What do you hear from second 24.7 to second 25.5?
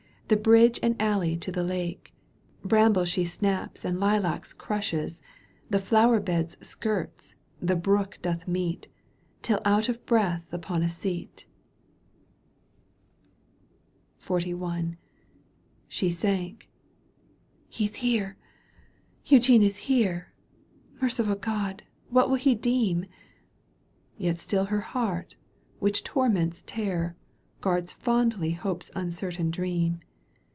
heart,,